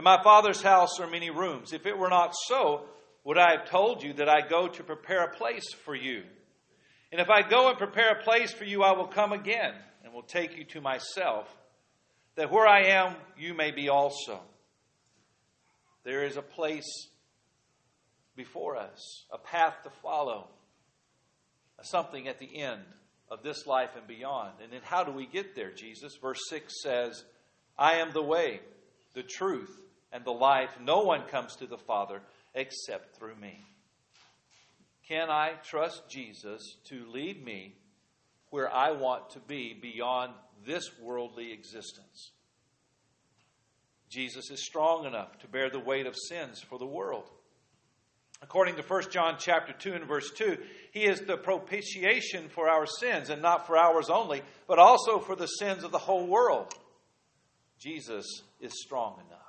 In 0.00 0.04
my 0.04 0.22
Father's 0.22 0.62
house 0.62 0.98
are 0.98 1.06
many 1.06 1.28
rooms. 1.28 1.74
If 1.74 1.84
it 1.84 1.98
were 1.98 2.08
not 2.08 2.32
so, 2.48 2.86
would 3.22 3.36
I 3.36 3.50
have 3.50 3.68
told 3.68 4.02
you 4.02 4.14
that 4.14 4.30
I 4.30 4.40
go 4.40 4.66
to 4.66 4.82
prepare 4.82 5.24
a 5.24 5.36
place 5.36 5.74
for 5.84 5.94
you? 5.94 6.22
And 7.12 7.20
if 7.20 7.28
I 7.28 7.46
go 7.46 7.68
and 7.68 7.76
prepare 7.76 8.12
a 8.12 8.22
place 8.22 8.50
for 8.50 8.64
you, 8.64 8.82
I 8.82 8.92
will 8.92 9.08
come 9.08 9.34
again 9.34 9.74
and 10.02 10.14
will 10.14 10.22
take 10.22 10.56
you 10.56 10.64
to 10.64 10.80
myself, 10.80 11.54
that 12.36 12.50
where 12.50 12.66
I 12.66 12.84
am, 12.84 13.14
you 13.36 13.52
may 13.52 13.72
be 13.72 13.90
also. 13.90 14.40
There 16.04 16.24
is 16.24 16.38
a 16.38 16.42
place 16.42 17.08
before 18.34 18.78
us, 18.78 19.26
a 19.30 19.36
path 19.36 19.74
to 19.84 19.90
follow, 20.02 20.48
something 21.82 22.26
at 22.26 22.38
the 22.38 22.62
end 22.62 22.80
of 23.30 23.42
this 23.42 23.66
life 23.66 23.90
and 23.98 24.06
beyond. 24.06 24.52
And 24.62 24.72
then 24.72 24.80
how 24.82 25.04
do 25.04 25.12
we 25.12 25.26
get 25.26 25.54
there, 25.54 25.72
Jesus? 25.72 26.16
Verse 26.16 26.40
6 26.48 26.72
says, 26.82 27.22
I 27.78 27.96
am 27.96 28.12
the 28.12 28.22
way, 28.22 28.60
the 29.12 29.22
truth, 29.22 29.76
and 30.12 30.24
the 30.24 30.30
life. 30.30 30.70
No 30.80 31.02
one 31.02 31.22
comes 31.28 31.56
to 31.56 31.66
the 31.66 31.78
Father 31.78 32.20
except 32.54 33.16
through 33.16 33.36
me. 33.36 33.64
Can 35.08 35.30
I 35.30 35.54
trust 35.64 36.08
Jesus 36.08 36.76
to 36.88 37.04
lead 37.10 37.44
me 37.44 37.74
where 38.50 38.72
I 38.72 38.92
want 38.92 39.30
to 39.30 39.40
be 39.40 39.74
beyond 39.74 40.32
this 40.64 40.90
worldly 41.00 41.52
existence? 41.52 42.30
Jesus 44.08 44.50
is 44.50 44.64
strong 44.64 45.06
enough 45.06 45.38
to 45.38 45.48
bear 45.48 45.70
the 45.70 45.78
weight 45.78 46.06
of 46.06 46.16
sins 46.16 46.60
for 46.60 46.78
the 46.78 46.86
world. 46.86 47.30
According 48.42 48.76
to 48.76 48.82
1 48.82 49.10
John 49.10 49.36
chapter 49.38 49.72
2 49.72 49.92
and 49.92 50.04
verse 50.06 50.30
2, 50.32 50.56
he 50.92 51.04
is 51.04 51.20
the 51.20 51.36
propitiation 51.36 52.48
for 52.48 52.68
our 52.68 52.86
sins 52.86 53.30
and 53.30 53.42
not 53.42 53.66
for 53.66 53.76
ours 53.76 54.08
only, 54.08 54.42
but 54.66 54.78
also 54.78 55.18
for 55.18 55.36
the 55.36 55.46
sins 55.46 55.84
of 55.84 55.92
the 55.92 55.98
whole 55.98 56.26
world. 56.26 56.72
Jesus 57.78 58.26
is 58.60 58.72
strong 58.82 59.20
enough. 59.26 59.39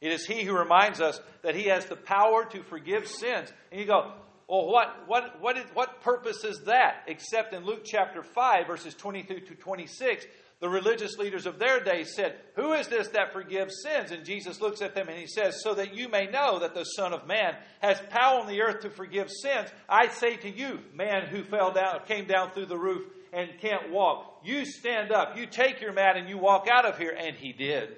It 0.00 0.12
is 0.12 0.26
He 0.26 0.44
who 0.44 0.56
reminds 0.56 1.00
us 1.00 1.20
that 1.42 1.54
He 1.54 1.64
has 1.64 1.86
the 1.86 1.96
power 1.96 2.44
to 2.46 2.62
forgive 2.62 3.06
sins. 3.06 3.52
And 3.70 3.80
you 3.80 3.86
go, 3.86 4.12
well, 4.48 4.66
what, 4.66 5.08
what, 5.08 5.40
what, 5.40 5.56
is, 5.56 5.64
what 5.74 6.02
purpose 6.02 6.44
is 6.44 6.60
that? 6.66 7.02
Except 7.08 7.52
in 7.52 7.64
Luke 7.64 7.82
chapter 7.84 8.22
5, 8.22 8.66
verses 8.66 8.94
22 8.94 9.40
to 9.40 9.54
26, 9.54 10.24
the 10.60 10.68
religious 10.68 11.18
leaders 11.18 11.46
of 11.46 11.58
their 11.58 11.82
day 11.82 12.04
said, 12.04 12.36
Who 12.54 12.72
is 12.72 12.86
this 12.88 13.08
that 13.08 13.32
forgives 13.32 13.82
sins? 13.82 14.10
And 14.10 14.24
Jesus 14.24 14.60
looks 14.60 14.80
at 14.80 14.94
them 14.94 15.08
and 15.08 15.18
he 15.18 15.26
says, 15.26 15.62
So 15.62 15.74
that 15.74 15.94
you 15.94 16.08
may 16.08 16.26
know 16.26 16.60
that 16.60 16.74
the 16.74 16.84
Son 16.84 17.12
of 17.12 17.26
Man 17.26 17.56
has 17.80 18.00
power 18.08 18.40
on 18.40 18.46
the 18.46 18.62
earth 18.62 18.80
to 18.82 18.90
forgive 18.90 19.30
sins, 19.30 19.68
I 19.88 20.08
say 20.08 20.36
to 20.36 20.50
you, 20.50 20.78
man 20.94 21.26
who 21.26 21.42
fell 21.42 21.72
down, 21.72 22.00
came 22.06 22.26
down 22.26 22.52
through 22.52 22.66
the 22.66 22.78
roof 22.78 23.02
and 23.32 23.50
can't 23.60 23.90
walk. 23.90 24.40
You 24.44 24.64
stand 24.64 25.12
up, 25.12 25.36
you 25.36 25.46
take 25.46 25.80
your 25.80 25.92
mat, 25.92 26.16
and 26.16 26.28
you 26.28 26.38
walk 26.38 26.68
out 26.70 26.86
of 26.86 26.96
here. 26.96 27.14
And 27.18 27.36
he 27.36 27.52
did. 27.52 27.96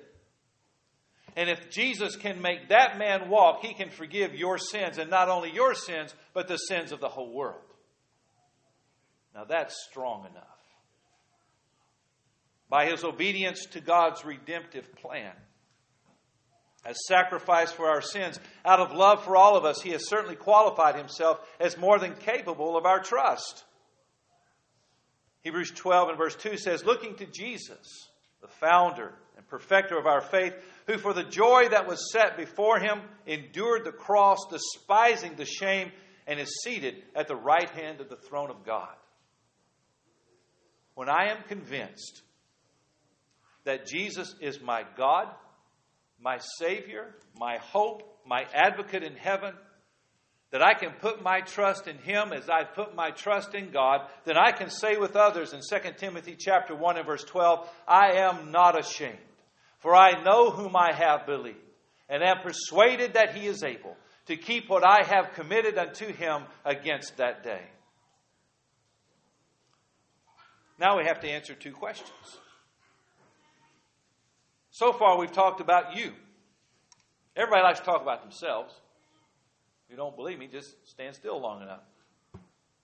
And 1.37 1.49
if 1.49 1.71
Jesus 1.71 2.17
can 2.17 2.43
make 2.43 2.69
that 2.69 2.99
man 2.99 3.29
walk, 3.29 3.65
he 3.65 3.75
can 3.75 3.91
forgive 3.91 4.35
your 4.35 4.59
sins, 4.59 4.99
and 4.99 5.11
not 5.11 5.29
only 5.29 5.53
your 5.53 5.75
sins, 5.75 6.15
but 6.35 6.49
the 6.49 6.57
sins 6.57 6.93
of 6.93 7.01
the 7.01 7.09
whole 7.09 7.33
world. 7.33 7.61
Now 9.35 9.45
that's 9.45 9.77
strong 9.89 10.27
enough. 10.31 10.45
By 12.69 12.87
his 12.87 13.05
obedience 13.05 13.67
to 13.73 13.81
God's 13.81 14.25
redemptive 14.25 14.95
plan, 14.97 15.33
as 16.85 16.97
sacrifice 17.07 17.71
for 17.71 17.89
our 17.89 18.01
sins. 18.01 18.39
Out 18.65 18.81
of 18.81 18.93
love 18.93 19.25
for 19.25 19.37
all 19.37 19.57
of 19.57 19.65
us, 19.65 19.83
he 19.83 19.91
has 19.91 20.09
certainly 20.09 20.37
qualified 20.37 20.97
himself 20.97 21.39
as 21.61 21.77
more 21.77 21.99
than 21.99 22.15
capable 22.15 22.77
of 22.77 22.87
our 22.87 23.01
trust. 23.01 23.65
Hebrews 25.43 25.73
12 25.75 26.11
and 26.11 26.19
verse 26.19 26.37
2 26.37 26.57
says, 26.57 26.85
Looking 26.85 27.15
to 27.17 27.27
Jesus, 27.27 28.09
the 28.41 28.49
founder 28.49 29.15
and 29.37 29.47
perfecter 29.49 29.99
of 29.99 30.07
our 30.07 30.21
faith, 30.21 30.55
who 30.89 30.99
for 30.99 31.13
the 31.13 31.23
joy 31.23 31.69
that 31.71 31.87
was 31.87 32.11
set 32.11 32.37
before 32.37 32.81
him 32.81 33.01
endured 33.27 33.85
the 33.85 33.93
cross, 33.93 34.39
despising 34.51 35.37
the 35.37 35.45
shame, 35.45 35.93
and 36.27 36.41
is 36.41 36.63
seated 36.65 36.97
at 37.15 37.29
the 37.29 37.37
right 37.37 37.71
hand 37.71 38.01
of 38.01 38.09
the 38.09 38.17
throne 38.17 38.51
of 38.51 38.65
God. 38.65 38.95
When 40.95 41.09
I 41.09 41.31
am 41.31 41.45
convinced 41.47 42.23
that 43.65 43.87
Jesus 43.87 44.35
is 44.41 44.61
my 44.61 44.85
God, 44.97 45.29
my 46.21 46.39
Savior, 46.59 47.15
my 47.39 47.59
hope, 47.59 48.03
my 48.27 48.47
advocate 48.53 49.05
in 49.05 49.15
heaven, 49.15 49.55
that 50.51 50.63
I 50.63 50.75
can 50.75 50.93
put 51.01 51.23
my 51.23 51.43
trust 51.43 51.87
in 51.87 51.99
Him 51.99 52.33
as 52.33 52.49
I 52.49 52.65
put 52.65 52.95
my 52.95 53.11
trust 53.11 53.55
in 53.55 53.71
God, 53.71 54.09
then 54.25 54.37
I 54.39 54.53
can 54.53 54.71
say 54.71 54.97
with 54.97 55.17
others 55.17 55.53
in 55.53 55.61
2 55.61 55.91
Timothy 55.99 56.37
chapter 56.39 56.75
1 56.75 56.97
and 56.97 57.07
verse 57.07 57.25
12, 57.25 57.69
I 57.87 58.13
am 58.15 58.51
not 58.51 58.79
ashamed, 58.79 59.19
for 59.79 59.95
I 59.95 60.23
know 60.23 60.51
whom 60.51 60.77
I 60.77 60.93
have 60.93 61.27
believed, 61.27 61.59
and 62.09 62.23
am 62.23 62.39
persuaded 62.43 63.15
that 63.15 63.35
He 63.35 63.47
is 63.47 63.63
able 63.63 63.97
to 64.27 64.37
keep 64.37 64.69
what 64.69 64.87
I 64.87 65.05
have 65.05 65.33
committed 65.35 65.79
unto 65.79 66.13
Him 66.13 66.43
against 66.65 67.17
that 67.17 67.43
day. 67.43 67.63
Now 70.79 70.99
we 70.99 71.05
have 71.05 71.21
to 71.21 71.29
answer 71.29 71.55
two 71.55 71.73
questions. 71.73 72.11
So 74.71 74.93
far, 74.93 75.19
we've 75.19 75.33
talked 75.33 75.61
about 75.61 75.97
you. 75.97 76.13
Everybody 77.35 77.63
likes 77.63 77.81
to 77.81 77.85
talk 77.85 78.03
about 78.03 78.23
themselves. 78.23 78.73
If 79.85 79.91
you 79.91 79.97
don't 79.97 80.15
believe 80.15 80.39
me, 80.39 80.47
just 80.47 80.89
stand 80.89 81.15
still 81.15 81.41
long 81.41 81.63
enough. 81.63 81.83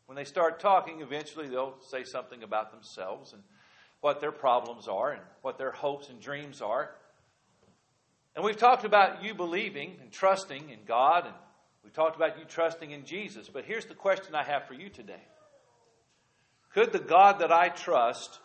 When 0.07 0.17
they 0.17 0.25
start 0.25 0.61
talking, 0.61 1.01
eventually 1.03 1.49
they'll 1.49 1.77
say 1.89 2.05
something 2.05 2.43
about 2.43 2.73
themselves 2.73 3.33
and 3.33 3.43
what 4.05 4.21
their 4.21 4.33
problems 4.33 4.87
are 4.87 5.13
and 5.13 5.23
what 5.41 5.57
their 5.57 5.71
hopes 5.71 6.11
and 6.11 6.21
dreams 6.21 6.61
are. 6.61 6.91
And 8.37 8.45
we've 8.45 8.59
talked 8.59 8.85
about 8.85 9.25
you 9.25 9.33
believing 9.33 9.97
and 10.03 10.13
trusting 10.13 10.69
in 10.69 10.81
God, 10.87 11.25
and 11.25 11.35
we've 11.83 11.95
talked 11.95 12.15
about 12.15 12.39
you 12.39 12.45
trusting 12.45 12.91
in 12.91 13.07
Jesus. 13.07 13.49
But 13.49 13.65
here's 13.65 13.87
the 13.87 13.95
question 13.95 14.35
I 14.35 14.43
have 14.43 14.69
for 14.69 14.75
you 14.75 14.91
today 14.91 15.23
Could 16.75 16.93
the 16.93 16.99
God 16.99 17.39
that 17.39 17.51
I 17.51 17.71
trust 17.71 18.41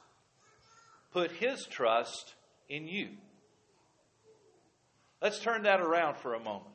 put 1.11 1.29
his 1.29 1.65
trust 1.65 2.35
in 2.69 2.87
you? 2.87 3.09
Let's 5.21 5.39
turn 5.39 5.63
that 5.63 5.81
around 5.81 6.15
for 6.15 6.35
a 6.35 6.39
moment. 6.39 6.73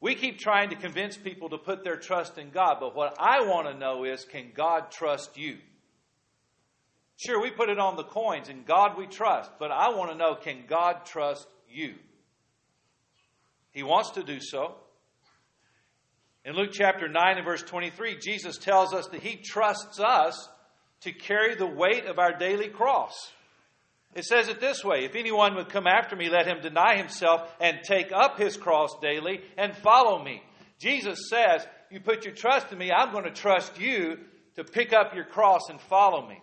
We 0.00 0.14
keep 0.14 0.38
trying 0.38 0.70
to 0.70 0.76
convince 0.76 1.16
people 1.16 1.48
to 1.48 1.58
put 1.58 1.82
their 1.82 1.96
trust 1.96 2.38
in 2.38 2.50
God, 2.50 2.76
but 2.78 2.94
what 2.94 3.16
I 3.18 3.40
want 3.40 3.66
to 3.66 3.76
know 3.76 4.04
is 4.04 4.24
can 4.24 4.52
God 4.54 4.92
trust 4.92 5.36
you? 5.36 5.56
Sure, 7.16 7.40
we 7.40 7.50
put 7.50 7.70
it 7.70 7.78
on 7.78 7.96
the 7.96 8.04
coins, 8.04 8.48
and 8.48 8.66
God 8.66 8.98
we 8.98 9.06
trust, 9.06 9.50
but 9.58 9.70
I 9.70 9.90
want 9.90 10.10
to 10.10 10.16
know 10.16 10.34
can 10.34 10.64
God 10.68 11.06
trust 11.06 11.46
you? 11.68 11.94
He 13.72 13.82
wants 13.82 14.10
to 14.12 14.22
do 14.22 14.38
so. 14.40 14.74
In 16.44 16.54
Luke 16.54 16.70
chapter 16.72 17.08
9 17.08 17.36
and 17.36 17.44
verse 17.44 17.62
23, 17.62 18.18
Jesus 18.18 18.58
tells 18.58 18.94
us 18.94 19.08
that 19.08 19.22
He 19.22 19.36
trusts 19.36 19.98
us 19.98 20.48
to 21.00 21.12
carry 21.12 21.54
the 21.54 21.66
weight 21.66 22.06
of 22.06 22.18
our 22.18 22.36
daily 22.36 22.68
cross. 22.68 23.32
It 24.14 24.24
says 24.24 24.48
it 24.48 24.60
this 24.60 24.82
way 24.82 25.04
If 25.04 25.14
anyone 25.14 25.54
would 25.56 25.68
come 25.68 25.86
after 25.86 26.16
me, 26.16 26.30
let 26.30 26.46
him 26.46 26.60
deny 26.62 26.96
himself 26.96 27.42
and 27.60 27.80
take 27.82 28.12
up 28.12 28.38
his 28.38 28.56
cross 28.56 28.98
daily 29.00 29.42
and 29.58 29.76
follow 29.76 30.22
me. 30.22 30.42
Jesus 30.78 31.28
says, 31.28 31.66
You 31.90 32.00
put 32.00 32.24
your 32.24 32.34
trust 32.34 32.72
in 32.72 32.78
me, 32.78 32.90
I'm 32.90 33.12
going 33.12 33.24
to 33.24 33.30
trust 33.30 33.78
you 33.78 34.18
to 34.56 34.64
pick 34.64 34.94
up 34.94 35.14
your 35.14 35.26
cross 35.26 35.68
and 35.68 35.80
follow 35.80 36.26
me. 36.26 36.40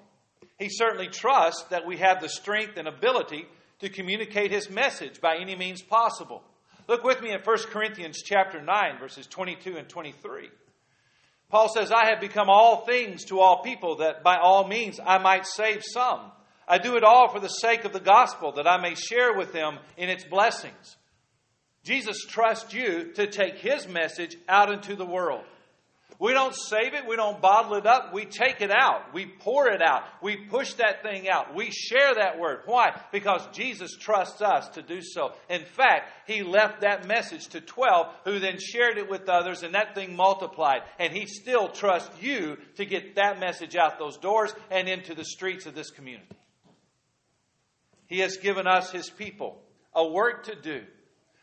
He 0.59 0.69
certainly 0.69 1.07
trusts 1.07 1.63
that 1.69 1.85
we 1.85 1.97
have 1.97 2.21
the 2.21 2.29
strength 2.29 2.77
and 2.77 2.87
ability 2.87 3.45
to 3.79 3.89
communicate 3.89 4.51
his 4.51 4.69
message 4.69 5.19
by 5.19 5.37
any 5.37 5.55
means 5.55 5.81
possible. 5.81 6.43
Look 6.87 7.03
with 7.03 7.21
me 7.21 7.31
at 7.31 7.45
1 7.45 7.57
Corinthians 7.69 8.21
chapter 8.23 8.61
9 8.61 8.99
verses 8.99 9.27
22 9.27 9.77
and 9.77 9.89
23. 9.89 10.49
Paul 11.49 11.69
says, 11.69 11.91
I 11.91 12.07
have 12.07 12.19
become 12.19 12.49
all 12.49 12.85
things 12.85 13.25
to 13.25 13.39
all 13.39 13.61
people 13.61 13.97
that 13.97 14.23
by 14.23 14.37
all 14.37 14.67
means 14.67 14.99
I 15.05 15.19
might 15.19 15.45
save 15.45 15.83
some. 15.83 16.31
I 16.67 16.77
do 16.77 16.95
it 16.95 17.03
all 17.03 17.29
for 17.29 17.39
the 17.39 17.47
sake 17.47 17.85
of 17.85 17.93
the 17.93 17.99
gospel, 17.99 18.53
that 18.53 18.67
I 18.67 18.81
may 18.81 18.95
share 18.95 19.37
with 19.37 19.53
them 19.53 19.77
in 19.97 20.09
its 20.09 20.23
blessings. 20.23 20.97
Jesus 21.83 22.25
trusts 22.25 22.73
you 22.73 23.11
to 23.13 23.27
take 23.27 23.57
his 23.57 23.87
message 23.87 24.37
out 24.47 24.71
into 24.71 24.95
the 24.95 25.05
world. 25.05 25.43
We 26.19 26.33
don't 26.33 26.55
save 26.55 26.93
it, 26.93 27.07
we 27.07 27.15
don't 27.15 27.41
bottle 27.41 27.75
it 27.75 27.85
up, 27.85 28.13
we 28.13 28.25
take 28.25 28.61
it 28.61 28.71
out, 28.71 29.13
we 29.13 29.25
pour 29.25 29.67
it 29.67 29.81
out, 29.81 30.03
we 30.21 30.37
push 30.37 30.73
that 30.75 31.01
thing 31.01 31.27
out, 31.27 31.55
we 31.55 31.71
share 31.71 32.15
that 32.15 32.39
word. 32.39 32.61
Why? 32.65 32.99
Because 33.11 33.41
Jesus 33.51 33.95
trusts 33.97 34.41
us 34.41 34.69
to 34.69 34.81
do 34.81 35.01
so. 35.01 35.33
In 35.49 35.65
fact, 35.65 36.11
he 36.27 36.43
left 36.43 36.81
that 36.81 37.07
message 37.07 37.47
to 37.49 37.61
12 37.61 38.13
who 38.25 38.39
then 38.39 38.59
shared 38.59 38.97
it 38.97 39.09
with 39.09 39.27
others, 39.27 39.63
and 39.63 39.75
that 39.75 39.95
thing 39.95 40.15
multiplied. 40.15 40.83
And 40.99 41.11
he 41.11 41.25
still 41.25 41.67
trusts 41.67 42.21
you 42.21 42.57
to 42.77 42.85
get 42.85 43.15
that 43.15 43.39
message 43.39 43.75
out 43.75 43.99
those 43.99 44.17
doors 44.17 44.53
and 44.71 44.87
into 44.87 45.15
the 45.15 45.25
streets 45.25 45.65
of 45.65 45.75
this 45.75 45.89
community. 45.89 46.35
He 48.07 48.19
has 48.19 48.37
given 48.37 48.67
us, 48.67 48.91
His 48.91 49.09
people, 49.09 49.61
a 49.95 50.07
work 50.07 50.45
to 50.45 50.55
do, 50.55 50.83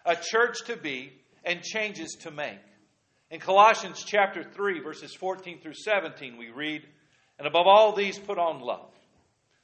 a 0.07 0.17
church 0.17 0.65
to 0.67 0.77
be, 0.77 1.13
and 1.45 1.63
changes 1.63 2.17
to 2.23 2.31
make. 2.31 2.61
In 3.31 3.39
Colossians 3.39 4.03
chapter 4.05 4.43
3, 4.43 4.81
verses 4.81 5.15
14 5.15 5.61
through 5.61 5.75
17, 5.75 6.37
we 6.37 6.51
read, 6.51 6.83
And 7.39 7.47
above 7.47 7.67
all 7.67 7.95
these, 7.95 8.19
put 8.19 8.39
on 8.39 8.61
love, 8.61 8.91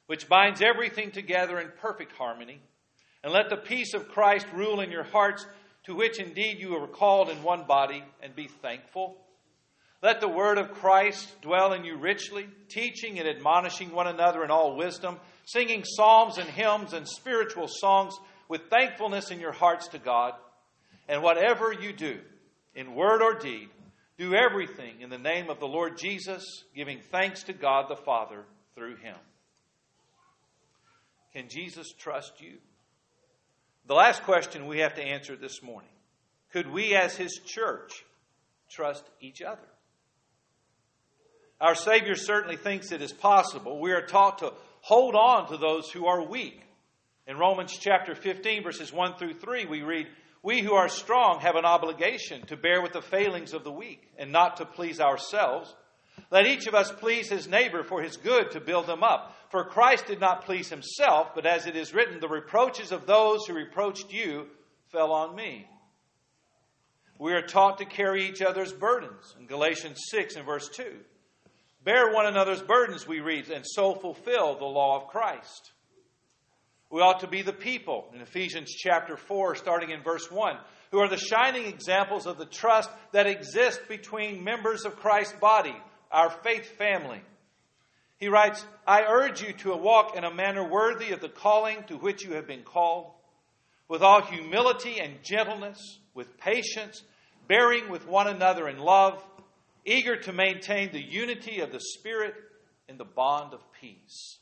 which 0.05 0.29
binds 0.29 0.61
everything 0.61 1.11
together 1.11 1.59
in 1.59 1.71
perfect 1.81 2.13
harmony. 2.13 2.61
And 3.23 3.33
let 3.33 3.49
the 3.49 3.57
peace 3.57 3.93
of 3.93 4.07
Christ 4.07 4.45
rule 4.53 4.79
in 4.79 4.89
your 4.89 5.03
hearts, 5.03 5.45
to 5.85 5.95
which 5.95 6.19
indeed 6.19 6.59
you 6.59 6.75
are 6.75 6.87
called 6.87 7.29
in 7.29 7.43
one 7.43 7.65
body, 7.65 8.03
and 8.21 8.33
be 8.33 8.47
thankful. 8.47 9.17
Let 10.01 10.21
the 10.21 10.29
word 10.29 10.57
of 10.57 10.73
Christ 10.73 11.27
dwell 11.41 11.73
in 11.73 11.83
you 11.83 11.97
richly, 11.97 12.47
teaching 12.69 13.19
and 13.19 13.27
admonishing 13.27 13.91
one 13.91 14.07
another 14.07 14.45
in 14.45 14.51
all 14.51 14.77
wisdom 14.77 15.17
singing 15.47 15.83
psalms 15.85 16.37
and 16.37 16.49
hymns 16.49 16.91
and 16.93 17.07
spiritual 17.07 17.67
songs 17.69 18.13
with 18.49 18.69
thankfulness 18.69 19.31
in 19.31 19.39
your 19.39 19.53
hearts 19.53 19.87
to 19.89 19.97
God. 19.97 20.33
And 21.07 21.23
whatever 21.23 21.71
you 21.71 21.93
do, 21.93 22.19
in 22.77 22.93
word 22.93 23.23
or 23.23 23.33
deed, 23.33 23.69
do 24.19 24.35
everything 24.35 25.01
in 25.01 25.09
the 25.09 25.17
name 25.17 25.49
of 25.49 25.59
the 25.59 25.67
Lord 25.67 25.97
Jesus, 25.97 26.63
giving 26.75 26.99
thanks 27.11 27.43
to 27.43 27.53
God 27.53 27.89
the 27.89 27.95
Father 27.95 28.45
through 28.75 28.95
him. 28.97 29.15
Can 31.33 31.49
Jesus 31.49 31.91
trust 31.97 32.39
you? 32.39 32.53
The 33.87 33.95
last 33.95 34.23
question 34.23 34.67
we 34.67 34.79
have 34.79 34.93
to 34.95 35.03
answer 35.03 35.35
this 35.35 35.61
morning 35.63 35.89
could 36.53 36.71
we, 36.71 36.95
as 36.95 37.15
his 37.15 37.41
church, 37.45 38.05
trust 38.69 39.03
each 39.21 39.41
other? 39.41 39.67
Our 41.59 41.75
Savior 41.75 42.15
certainly 42.15 42.57
thinks 42.57 42.91
it 42.91 43.01
is 43.01 43.11
possible. 43.11 43.81
We 43.81 43.91
are 43.91 44.05
taught 44.05 44.39
to 44.39 44.53
hold 44.81 45.15
on 45.15 45.49
to 45.49 45.57
those 45.57 45.89
who 45.89 46.05
are 46.05 46.23
weak. 46.23 46.61
In 47.25 47.37
Romans 47.37 47.75
chapter 47.77 48.15
15, 48.15 48.63
verses 48.63 48.93
1 48.93 49.15
through 49.17 49.33
3, 49.33 49.65
we 49.65 49.81
read, 49.81 50.07
We 50.47 50.61
who 50.61 50.75
are 50.75 50.87
strong 50.87 51.41
have 51.41 51.57
an 51.57 51.65
obligation 51.65 52.45
to 52.45 52.55
bear 52.55 52.81
with 52.81 52.93
the 52.93 53.01
failings 53.01 53.53
of 53.53 53.65
the 53.65 53.71
weak 53.71 54.09
and 54.17 54.31
not 54.31 54.55
to 54.57 54.65
please 54.65 55.01
ourselves. 55.01 55.75
Let 56.31 56.45
each 56.45 56.67
of 56.67 56.73
us 56.73 56.89
please 56.89 57.29
his 57.29 57.49
neighbor 57.49 57.83
for 57.83 58.01
his 58.01 58.15
good 58.15 58.51
to 58.51 58.61
build 58.61 58.87
them 58.87 59.03
up. 59.03 59.35
For 59.51 59.65
Christ 59.65 60.07
did 60.07 60.21
not 60.21 60.45
please 60.45 60.69
himself, 60.69 61.35
but 61.35 61.45
as 61.45 61.67
it 61.67 61.75
is 61.75 61.93
written, 61.93 62.21
the 62.21 62.29
reproaches 62.29 62.93
of 62.93 63.05
those 63.05 63.45
who 63.45 63.53
reproached 63.53 64.13
you 64.13 64.47
fell 64.89 65.11
on 65.11 65.35
me. 65.35 65.67
We 67.19 67.33
are 67.33 67.41
taught 67.41 67.79
to 67.79 67.85
carry 67.85 68.29
each 68.29 68.41
other's 68.41 68.71
burdens 68.71 69.35
in 69.37 69.47
Galatians 69.47 69.99
6 70.11 70.37
and 70.37 70.45
verse 70.45 70.69
2. 70.69 70.95
Bear 71.83 72.13
one 72.13 72.25
another's 72.25 72.61
burdens, 72.61 73.05
we 73.05 73.19
read, 73.19 73.49
and 73.49 73.65
so 73.67 73.95
fulfill 73.95 74.57
the 74.57 74.63
law 74.63 74.95
of 74.95 75.09
Christ. 75.09 75.73
We 76.89 77.01
ought 77.01 77.19
to 77.19 77.27
be 77.27 77.41
the 77.41 77.53
people 77.53 78.09
in 78.13 78.21
Ephesians 78.21 78.73
chapter 78.73 79.17
4, 79.17 79.55
starting 79.55 79.89
in 79.89 80.03
verse 80.03 80.31
1, 80.31 80.57
who 80.91 80.99
are 80.99 81.09
the 81.09 81.17
shining 81.17 81.65
examples 81.65 82.25
of 82.25 82.37
the 82.37 82.45
trust 82.45 82.89
that 83.11 83.27
exists 83.27 83.81
between 83.87 84.43
members 84.43 84.85
of 84.85 84.95
Christ's 84.95 85.37
body, 85.39 85.75
our 86.11 86.29
faith 86.29 86.77
family. 86.77 87.21
He 88.17 88.29
writes, 88.29 88.65
I 88.85 89.03
urge 89.03 89.41
you 89.41 89.53
to 89.53 89.75
walk 89.75 90.15
in 90.15 90.23
a 90.23 90.33
manner 90.33 90.67
worthy 90.67 91.11
of 91.11 91.19
the 91.19 91.29
calling 91.29 91.83
to 91.87 91.97
which 91.97 92.23
you 92.23 92.33
have 92.35 92.47
been 92.47 92.63
called, 92.63 93.11
with 93.89 94.01
all 94.01 94.21
humility 94.21 94.99
and 94.99 95.23
gentleness, 95.23 95.99
with 96.13 96.37
patience, 96.37 97.03
bearing 97.47 97.89
with 97.89 98.07
one 98.07 98.27
another 98.27 98.67
in 98.67 98.79
love 98.79 99.23
eager 99.87 100.17
to 100.17 100.33
maintain 100.33 100.91
the 100.91 101.01
unity 101.01 101.61
of 101.61 101.71
the 101.71 101.79
Spirit 101.79 102.35
in 102.89 102.97
the 102.97 103.05
bond 103.05 103.53
of 103.53 103.61
peace. 103.79 104.37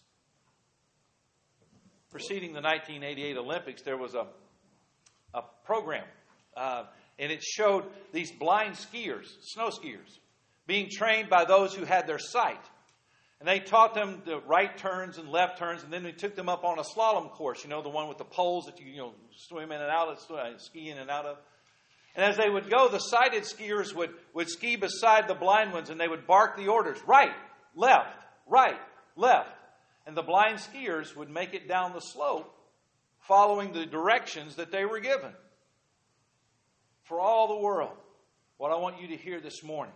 Preceding 2.12 2.54
the 2.54 2.62
1988 2.62 3.38
Olympics, 3.38 3.82
there 3.82 3.98
was 3.98 4.14
a, 4.14 4.28
a 5.34 5.42
program, 5.66 6.06
uh, 6.56 6.84
and 7.20 7.32
it 7.32 7.44
showed 7.44 7.84
these 8.14 8.32
blind 8.32 8.76
skiers, 8.76 9.26
snow 9.42 9.70
skiers, 9.70 10.20
being 10.68 10.90
trained 10.90 11.30
by 11.30 11.46
those 11.46 11.74
who 11.74 11.84
had 11.84 12.08
their 12.08 12.20
sight. 12.20 12.64
And 13.40 13.50
they 13.50 13.60
taught 13.60 13.94
them 13.94 14.22
the 14.26 14.40
right 14.40 14.76
turns 14.78 15.18
and 15.18 15.30
left 15.30 15.60
turns, 15.60 15.84
and 15.84 15.92
then 15.92 16.04
they 16.04 16.14
took 16.14 16.36
them 16.36 16.48
up 16.48 16.64
on 16.64 16.80
a 16.80 16.84
slalom 16.84 17.32
course, 17.32 17.64
you 17.64 17.70
know, 17.70 17.82
the 17.82 17.90
one 17.90 18.08
with 18.08 18.18
the 18.18 18.24
poles 18.24 18.66
that 18.66 18.80
you, 18.80 18.88
you 18.88 18.98
know, 18.98 19.14
swim 19.36 19.72
in 19.72 19.82
and 19.82 19.92
out 19.92 20.08
of, 20.08 20.36
uh, 20.36 20.58
ski 20.58 20.90
in 20.90 20.98
and 20.98 21.10
out 21.10 21.26
of. 21.26 21.38
And 22.16 22.24
as 22.24 22.38
they 22.38 22.50
would 22.50 22.70
go, 22.70 22.88
the 22.88 23.00
sighted 23.00 23.44
skiers 23.44 23.94
would, 23.94 24.12
would 24.34 24.50
ski 24.50 24.78
beside 24.78 25.28
the 25.28 25.36
blind 25.36 25.74
ones, 25.74 25.90
and 25.90 26.00
they 26.00 26.08
would 26.08 26.26
bark 26.26 26.56
the 26.56 26.70
orders 26.70 26.98
right, 27.06 27.34
left, 27.76 28.24
right, 28.48 28.80
left. 29.18 29.50
And 30.06 30.16
the 30.16 30.22
blind 30.22 30.60
skiers 30.60 31.16
would 31.16 31.30
make 31.30 31.54
it 31.54 31.68
down 31.68 31.94
the 31.94 32.00
slope 32.00 32.56
following 33.20 33.74
the 33.74 33.86
directions 33.86 34.56
that 34.56 34.72
they 34.72 34.86
were 34.86 35.00
given. 35.00 35.32
For 37.04 37.20
all 37.20 37.48
the 37.48 37.62
world, 37.62 37.98
what 38.58 38.72
I 38.72 38.76
want 38.76 39.02
you 39.02 39.10
to 39.10 39.18
hear 39.18 39.40
this 39.40 39.64
morning 39.64 39.94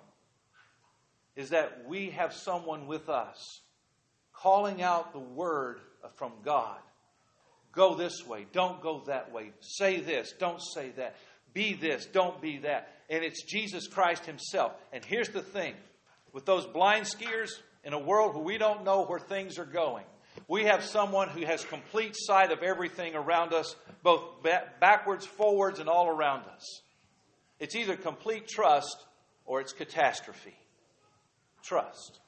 is 1.36 1.50
that 1.50 1.88
we 1.88 2.10
have 2.10 2.34
someone 2.34 2.88
with 2.88 3.08
us 3.10 3.62
calling 4.34 4.82
out 4.82 5.14
the 5.14 5.20
word 5.20 5.80
from 6.16 6.34
God. 6.44 6.78
Go 7.72 7.96
this 7.96 8.26
way, 8.26 8.46
don't 8.52 8.82
go 8.82 9.04
that 9.08 9.32
way. 9.32 9.52
Say 9.60 10.00
this, 10.00 10.34
don't 10.40 10.62
say 10.62 10.90
that. 10.98 11.16
Be 11.54 11.74
this, 11.74 12.06
don't 12.06 12.42
be 12.42 12.60
that. 12.60 12.96
And 13.10 13.24
it's 13.24 13.44
Jesus 13.44 13.88
Christ 13.88 14.26
Himself. 14.26 14.74
And 14.92 15.04
here's 15.04 15.30
the 15.30 15.42
thing 15.42 15.76
with 16.34 16.46
those 16.46 16.66
blind 16.66 17.06
skiers, 17.06 17.50
in 17.84 17.94
a 17.94 18.00
world 18.00 18.36
where 18.36 18.44
we 18.44 18.58
don't 18.58 18.84
know 18.84 19.06
where 19.06 19.20
things 19.20 19.58
are 19.58 19.66
going, 19.66 20.06
we 20.48 20.66
have 20.66 20.84
someone 20.84 21.30
who 21.30 21.46
has 21.46 21.64
complete 21.66 22.16
sight 22.16 22.52
of 22.52 22.64
everything 22.64 23.16
around 23.16 23.54
us, 23.54 23.76
both 24.04 24.24
backwards, 24.80 25.26
forwards, 25.26 25.80
and 25.80 25.90
all 25.90 26.08
around 26.08 26.44
us. 26.46 26.82
It's 27.60 27.76
either 27.76 27.96
complete 27.96 28.48
trust 28.48 29.06
or 29.46 29.62
it's 29.62 29.74
catastrophe. 29.74 30.56
Trust. 31.64 32.20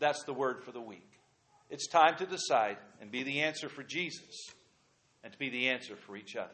That's 0.00 0.24
the 0.24 0.34
word 0.34 0.64
for 0.64 0.72
the 0.72 0.80
week. 0.80 1.06
It's 1.68 1.86
time 1.86 2.16
to 2.16 2.26
decide 2.26 2.78
and 3.00 3.10
be 3.10 3.22
the 3.22 3.42
answer 3.42 3.68
for 3.68 3.82
Jesus 3.82 4.52
and 5.22 5.32
to 5.32 5.38
be 5.38 5.50
the 5.50 5.68
answer 5.68 5.94
for 5.94 6.16
each 6.16 6.34
other. 6.34 6.48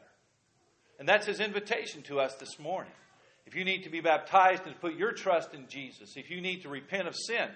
And 0.99 1.09
that's 1.09 1.27
his 1.27 1.41
invitation 1.41 2.03
to 2.03 2.21
us 2.21 2.35
this 2.35 2.59
morning. 2.59 2.93
If 3.47 3.55
you 3.55 3.65
need 3.65 3.85
to 3.85 3.91
be 3.91 4.01
baptized 4.01 4.67
and 4.67 4.79
put 4.81 4.95
your 4.95 5.13
trust 5.13 5.55
in 5.55 5.69
Jesus, 5.69 6.17
if 6.17 6.31
you 6.31 6.41
need 6.41 6.63
to 6.63 6.69
repent 6.69 7.07
of 7.07 7.15
sin 7.15 7.49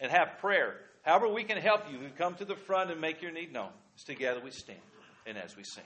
and 0.00 0.10
have 0.10 0.38
prayer, 0.38 0.76
however 1.02 1.28
we 1.28 1.44
can 1.44 1.58
help 1.58 1.90
you, 1.90 1.98
who 1.98 2.08
come 2.10 2.34
to 2.34 2.44
the 2.44 2.56
front 2.56 2.90
and 2.90 3.00
make 3.00 3.22
your 3.22 3.32
need 3.32 3.52
known. 3.52 3.70
As 3.96 4.04
together 4.04 4.40
we 4.40 4.50
stand 4.50 4.78
and 5.26 5.38
as 5.38 5.56
we 5.56 5.64
sing. 5.64 5.84